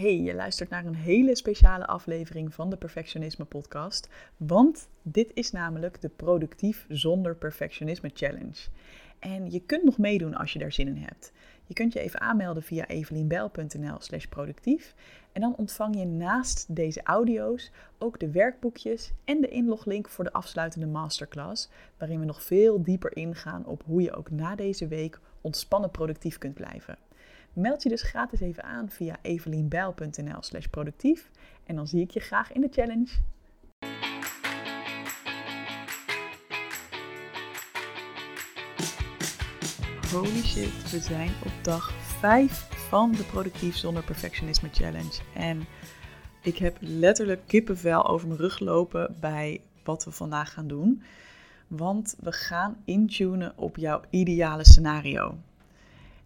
[0.00, 4.08] Hey, je luistert naar een hele speciale aflevering van de Perfectionisme Podcast.
[4.36, 8.68] Want dit is namelijk de Productief zonder Perfectionisme Challenge.
[9.18, 11.32] En je kunt nog meedoen als je daar zin in hebt.
[11.66, 14.94] Je kunt je even aanmelden via evelienbel.nl/slash productief.
[15.32, 20.32] En dan ontvang je naast deze audio's ook de werkboekjes en de inloglink voor de
[20.32, 21.70] afsluitende masterclass.
[21.98, 26.38] Waarin we nog veel dieper ingaan op hoe je ook na deze week ontspannen productief
[26.38, 26.96] kunt blijven.
[27.52, 31.30] Meld je dus gratis even aan via evelienbijl.nl slash productief.
[31.66, 33.08] En dan zie ik je graag in de challenge.
[40.12, 45.20] Holy shit, we zijn op dag 5 van de Productief zonder Perfectionisme Challenge.
[45.34, 45.66] En
[46.42, 51.02] ik heb letterlijk kippenvel over mijn rug lopen bij wat we vandaag gaan doen.
[51.66, 55.38] Want we gaan intunen op jouw ideale scenario.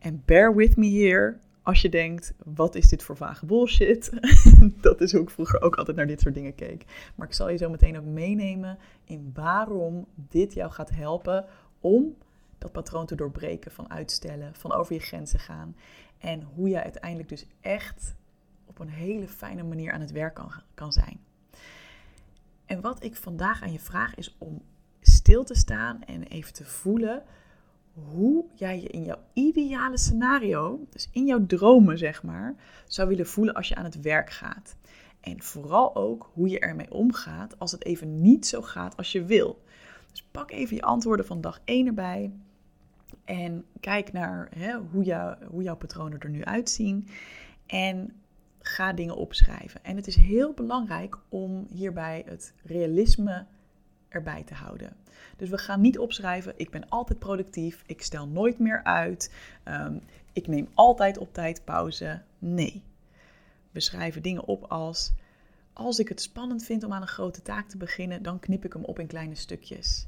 [0.00, 4.10] En bear with me here als je denkt, wat is dit voor vage bullshit?
[4.80, 6.84] dat is hoe ik vroeger ook altijd naar dit soort dingen keek.
[7.14, 11.44] Maar ik zal je zo meteen ook meenemen in waarom dit jou gaat helpen
[11.80, 12.16] om
[12.58, 15.76] dat patroon te doorbreken van uitstellen, van over je grenzen gaan.
[16.18, 18.14] En hoe je uiteindelijk dus echt
[18.66, 21.20] op een hele fijne manier aan het werk kan, kan zijn.
[22.66, 24.62] En wat ik vandaag aan je vraag is om
[25.00, 27.22] stil te staan en even te voelen
[27.94, 32.54] hoe jij je in jouw ideale scenario, dus in jouw dromen zeg maar,
[32.86, 34.76] zou willen voelen als je aan het werk gaat.
[35.20, 39.24] En vooral ook hoe je ermee omgaat als het even niet zo gaat als je
[39.24, 39.62] wil.
[40.10, 42.32] Dus pak even je antwoorden van dag 1 erbij.
[43.24, 47.08] En kijk naar hè, hoe, hoe jouw patronen er nu uitzien.
[47.66, 48.12] En
[48.58, 49.84] ga dingen opschrijven.
[49.84, 53.46] En het is heel belangrijk om hierbij het realisme
[54.10, 54.96] erbij te houden.
[55.36, 59.98] Dus we gaan niet opschrijven, ik ben altijd productief, ik stel nooit meer uit, ehm,
[60.32, 62.22] ik neem altijd op tijd pauze.
[62.38, 62.82] Nee.
[63.70, 65.12] We schrijven dingen op als,
[65.72, 68.72] als ik het spannend vind om aan een grote taak te beginnen, dan knip ik
[68.72, 70.06] hem op in kleine stukjes.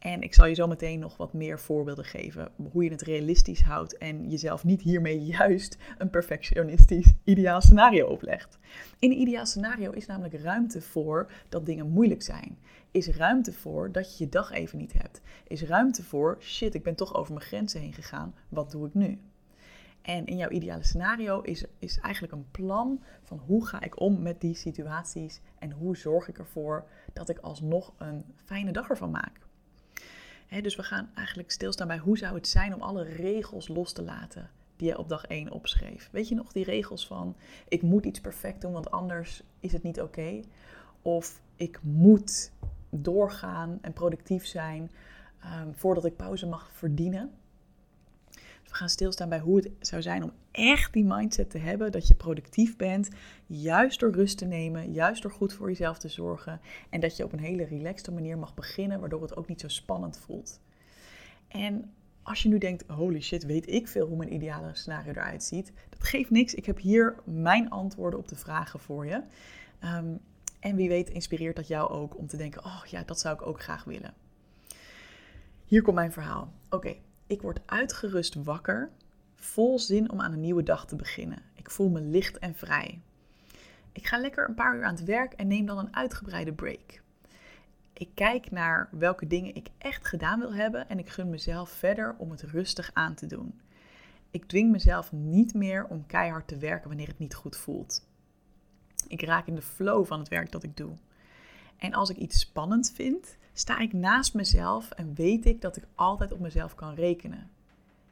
[0.00, 3.62] En ik zal je zo meteen nog wat meer voorbeelden geven hoe je het realistisch
[3.62, 8.58] houdt en jezelf niet hiermee juist een perfectionistisch ideaal scenario oplegt.
[8.98, 12.58] In een ideaal scenario is namelijk ruimte voor dat dingen moeilijk zijn.
[12.90, 15.20] Is ruimte voor dat je je dag even niet hebt.
[15.46, 18.34] Is ruimte voor shit, ik ben toch over mijn grenzen heen gegaan.
[18.48, 19.18] Wat doe ik nu?
[20.02, 24.22] En in jouw ideale scenario is, is eigenlijk een plan van hoe ga ik om
[24.22, 29.10] met die situaties en hoe zorg ik ervoor dat ik alsnog een fijne dag ervan
[29.10, 29.48] maak
[30.50, 34.02] dus we gaan eigenlijk stilstaan bij hoe zou het zijn om alle regels los te
[34.02, 36.08] laten die je op dag 1 opschreef.
[36.12, 37.36] Weet je nog die regels van
[37.68, 40.40] ik moet iets perfect doen, want anders is het niet oké?
[41.02, 42.52] Of ik moet
[42.90, 44.90] doorgaan en productief zijn
[45.44, 47.30] um, voordat ik pauze mag verdienen
[48.70, 52.08] we gaan stilstaan bij hoe het zou zijn om echt die mindset te hebben dat
[52.08, 53.08] je productief bent,
[53.46, 56.60] juist door rust te nemen, juist door goed voor jezelf te zorgen
[56.90, 59.68] en dat je op een hele relaxte manier mag beginnen, waardoor het ook niet zo
[59.68, 60.60] spannend voelt.
[61.48, 61.92] En
[62.22, 65.72] als je nu denkt, holy shit, weet ik veel hoe mijn ideale scenario eruit ziet,
[65.88, 66.54] dat geeft niks.
[66.54, 69.22] Ik heb hier mijn antwoorden op de vragen voor je.
[69.78, 70.14] Ehm,
[70.60, 73.46] en wie weet inspireert dat jou ook om te denken, oh ja, dat zou ik
[73.46, 74.14] ook graag willen.
[75.64, 76.52] Hier komt mijn verhaal.
[76.68, 76.96] Oké,
[77.30, 78.90] ik word uitgerust wakker,
[79.34, 81.42] vol zin om aan een nieuwe dag te beginnen.
[81.54, 83.00] Ik voel me licht en vrij.
[83.92, 87.02] Ik ga lekker een paar uur aan het werk en neem dan een uitgebreide break.
[87.92, 92.14] Ik kijk naar welke dingen ik echt gedaan wil hebben en ik gun mezelf verder
[92.18, 93.60] om het rustig aan te doen.
[94.30, 98.06] Ik dwing mezelf niet meer om keihard te werken wanneer het niet goed voelt.
[99.08, 100.92] Ik raak in de flow van het werk dat ik doe.
[101.80, 105.86] En als ik iets spannend vind, sta ik naast mezelf en weet ik dat ik
[105.94, 107.50] altijd op mezelf kan rekenen.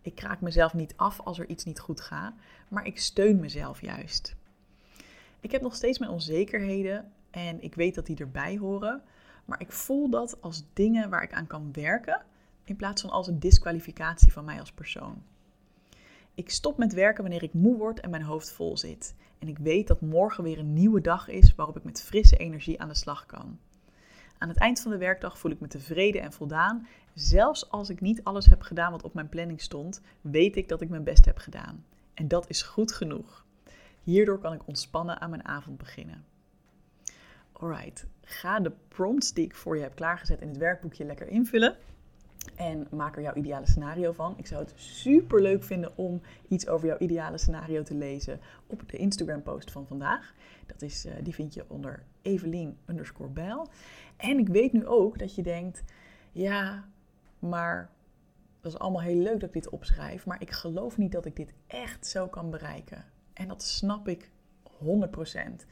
[0.00, 2.34] Ik kraak mezelf niet af als er iets niet goed gaat,
[2.68, 4.34] maar ik steun mezelf juist.
[5.40, 9.02] Ik heb nog steeds mijn onzekerheden en ik weet dat die erbij horen,
[9.44, 12.22] maar ik voel dat als dingen waar ik aan kan werken
[12.64, 15.22] in plaats van als een disqualificatie van mij als persoon.
[16.34, 19.14] Ik stop met werken wanneer ik moe word en mijn hoofd vol zit.
[19.38, 22.80] En ik weet dat morgen weer een nieuwe dag is waarop ik met frisse energie
[22.80, 23.58] aan de slag kan.
[24.38, 26.86] Aan het eind van de werkdag voel ik me tevreden en voldaan.
[27.14, 30.80] Zelfs als ik niet alles heb gedaan wat op mijn planning stond, weet ik dat
[30.80, 31.84] ik mijn best heb gedaan.
[32.14, 33.44] En dat is goed genoeg.
[34.02, 36.24] Hierdoor kan ik ontspannen aan mijn avond beginnen.
[37.52, 41.76] Alright, ga de prompts die ik voor je heb klaargezet in het werkboekje lekker invullen.
[42.54, 44.34] En maak er jouw ideale scenario van.
[44.36, 48.88] Ik zou het super leuk vinden om iets over jouw ideale scenario te lezen op
[48.88, 50.34] de Instagram post van vandaag.
[50.66, 53.68] Dat is, uh, die vind je onder Evelien underscore Bijl.
[54.16, 55.84] En ik weet nu ook dat je denkt,
[56.32, 56.88] ja,
[57.38, 57.90] maar
[58.60, 60.26] dat is allemaal heel leuk dat ik dit opschrijf.
[60.26, 63.04] Maar ik geloof niet dat ik dit echt zo kan bereiken.
[63.32, 64.32] En dat snap ik 100%.
[64.82, 65.66] 100%.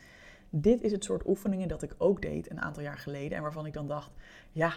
[0.50, 3.66] Dit is het soort oefeningen dat ik ook deed een aantal jaar geleden en waarvan
[3.66, 4.10] ik dan dacht,
[4.52, 4.72] ja,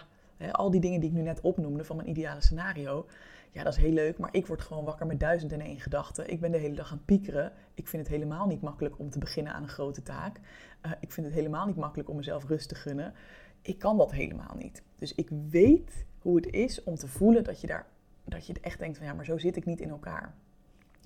[0.50, 3.06] al die dingen die ik nu net opnoemde van mijn ideale scenario,
[3.50, 6.30] ja, dat is heel leuk, maar ik word gewoon wakker met duizend en één gedachten.
[6.30, 7.52] Ik ben de hele dag aan het piekeren.
[7.74, 10.40] Ik vind het helemaal niet makkelijk om te beginnen aan een grote taak.
[10.86, 13.14] Uh, ik vind het helemaal niet makkelijk om mezelf rust te gunnen.
[13.62, 14.82] Ik kan dat helemaal niet.
[14.98, 17.86] Dus ik weet hoe het is om te voelen dat je daar
[18.24, 20.34] dat je echt denkt van ja, maar zo zit ik niet in elkaar.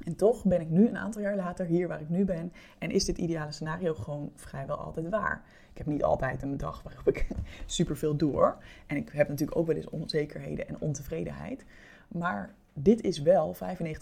[0.05, 2.91] En toch ben ik nu een aantal jaar later hier waar ik nu ben en
[2.91, 5.43] is dit ideale scenario gewoon vrijwel altijd waar.
[5.71, 7.27] Ik heb niet altijd een dag waarop ik
[7.67, 8.57] superveel doe hoor.
[8.87, 11.65] En ik heb natuurlijk ook wel eens onzekerheden en ontevredenheid.
[12.09, 13.59] Maar dit is wel 95%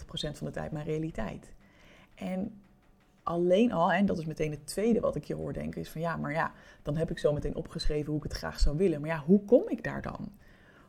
[0.09, 1.53] van de tijd mijn realiteit.
[2.15, 2.61] En
[3.23, 6.01] alleen al, en dat is meteen het tweede wat ik je hoor denken, is van
[6.01, 6.51] ja, maar ja,
[6.81, 9.01] dan heb ik zo meteen opgeschreven hoe ik het graag zou willen.
[9.01, 10.31] Maar ja, hoe kom ik daar dan?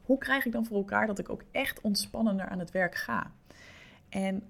[0.02, 3.32] Hoe krijg ik dan voor elkaar dat ik ook echt ontspannender aan het werk ga?
[4.08, 4.42] En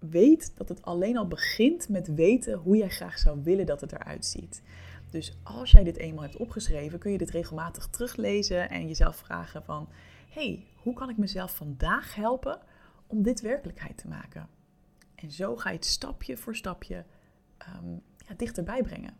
[0.00, 3.92] weet dat het alleen al begint met weten hoe jij graag zou willen dat het
[3.92, 4.62] eruit ziet.
[5.10, 9.62] Dus als jij dit eenmaal hebt opgeschreven, kun je dit regelmatig teruglezen en jezelf vragen
[9.64, 9.88] van,
[10.28, 12.58] hey, hoe kan ik mezelf vandaag helpen
[13.06, 14.48] om dit werkelijkheid te maken?
[15.14, 17.04] En zo ga je het stapje voor stapje
[17.76, 19.16] um, ja, dichterbij brengen.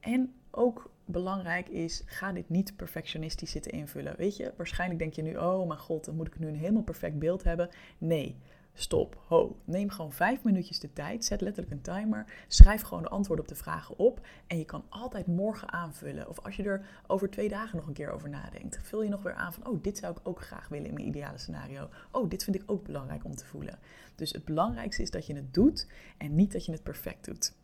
[0.00, 4.16] En ook belangrijk is, ga dit niet perfectionistisch zitten invullen.
[4.16, 6.82] Weet je, waarschijnlijk denk je nu, oh mijn god, dan moet ik nu een helemaal
[6.82, 7.68] perfect beeld hebben.
[7.98, 8.36] Nee,
[8.80, 9.56] stop, ho.
[9.64, 13.50] Neem gewoon vijf minuutjes de tijd, zet letterlijk een timer, schrijf gewoon de antwoorden op
[13.50, 16.28] de vragen op en je kan altijd morgen aanvullen.
[16.28, 19.22] Of als je er over twee dagen nog een keer over nadenkt, vul je nog
[19.22, 21.88] weer aan van, oh, dit zou ik ook graag willen in mijn ideale scenario.
[22.10, 23.78] Oh, dit vind ik ook belangrijk om te voelen.
[24.14, 25.86] Dus het belangrijkste is dat je het doet
[26.18, 27.54] en niet dat je het perfect doet.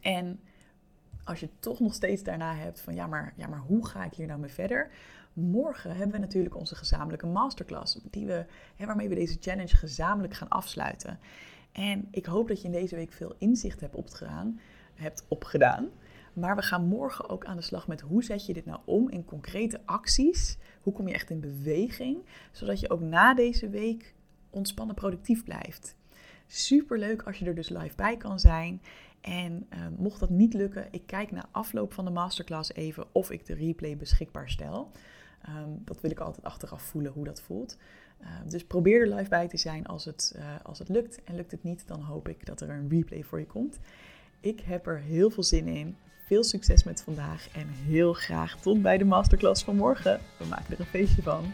[0.00, 0.40] En
[1.24, 4.14] als je toch nog steeds daarna hebt van ja maar, ja, maar hoe ga ik
[4.14, 4.90] hier nou mee verder?
[5.34, 8.46] Morgen hebben we natuurlijk onze gezamenlijke masterclass, die we,
[8.76, 11.18] hè, waarmee we deze challenge gezamenlijk gaan afsluiten.
[11.72, 14.60] En ik hoop dat je in deze week veel inzicht hebt opgedaan.
[14.94, 15.88] Hebt opgedaan.
[16.32, 19.08] Maar we gaan morgen ook aan de slag met hoe zet je dit nou om
[19.08, 20.58] in concrete acties?
[20.82, 22.18] Hoe kom je echt in beweging?
[22.52, 24.14] Zodat je ook na deze week
[24.50, 25.96] ontspannen productief blijft.
[26.46, 28.82] Super leuk als je er dus live bij kan zijn.
[29.20, 33.30] En uh, mocht dat niet lukken, ik kijk na afloop van de masterclass even of
[33.30, 34.90] ik de replay beschikbaar stel.
[35.48, 37.76] Um, dat wil ik altijd achteraf voelen hoe dat voelt.
[38.20, 41.24] Uh, dus probeer er live bij te zijn als het, uh, als het lukt.
[41.24, 43.78] En lukt het niet, dan hoop ik dat er een replay voor je komt.
[44.40, 45.96] Ik heb er heel veel zin in.
[46.26, 50.20] Veel succes met vandaag en heel graag tot bij de masterclass van morgen.
[50.38, 51.44] We maken er een feestje van.